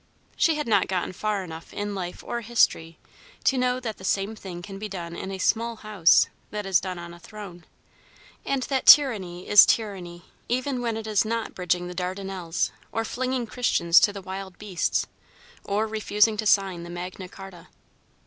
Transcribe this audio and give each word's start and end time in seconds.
She 0.35 0.55
had 0.55 0.67
not 0.67 0.87
gotten 0.87 1.13
far 1.13 1.43
enough 1.43 1.71
in 1.75 1.93
life 1.93 2.23
or 2.23 2.41
history 2.41 2.97
to 3.43 3.55
know 3.55 3.79
that 3.79 3.97
the 3.97 4.03
same 4.03 4.33
thing 4.35 4.63
can 4.63 4.79
be 4.79 4.89
done 4.89 5.15
in 5.15 5.29
a 5.29 5.37
small 5.37 5.75
house 5.75 6.27
that 6.49 6.65
is 6.65 6.79
done 6.81 6.97
on 6.97 7.13
a 7.13 7.19
throne; 7.19 7.65
and 8.43 8.63
that 8.63 8.87
tyranny 8.87 9.47
is 9.47 9.63
tyranny 9.63 10.25
even 10.49 10.81
when 10.81 10.97
it 10.97 11.05
is 11.05 11.23
not 11.23 11.53
bridging 11.53 11.87
the 11.87 11.93
Dardanelles, 11.93 12.71
or 12.91 13.05
flinging 13.05 13.45
Christians 13.45 13.99
to 13.99 14.11
the 14.11 14.23
wild 14.23 14.57
beasts, 14.57 15.05
or 15.63 15.85
refusing 15.85 16.35
to 16.37 16.47
sign 16.47 16.91
Magna 16.91 17.27
Charta. 17.27 17.67